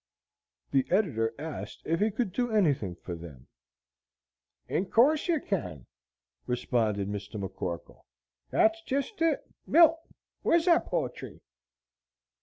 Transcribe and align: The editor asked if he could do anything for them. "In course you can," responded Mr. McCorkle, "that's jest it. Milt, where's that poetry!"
The 0.71 0.87
editor 0.89 1.31
asked 1.37 1.83
if 1.85 1.99
he 1.99 2.09
could 2.09 2.33
do 2.33 2.49
anything 2.51 2.95
for 2.95 3.13
them. 3.13 3.45
"In 4.67 4.87
course 4.87 5.27
you 5.27 5.39
can," 5.39 5.85
responded 6.47 7.07
Mr. 7.07 7.39
McCorkle, 7.39 8.01
"that's 8.49 8.81
jest 8.81 9.21
it. 9.21 9.43
Milt, 9.67 9.99
where's 10.41 10.65
that 10.65 10.87
poetry!" 10.87 11.39